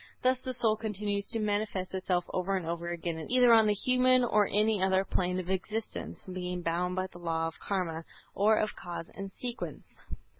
[0.23, 4.23] Thus the soul continues to manifest itself over and over again either on the human
[4.23, 8.03] or any other plane of existence, being bound by the Law of Karma
[8.33, 9.85] or of Cause and Sequence.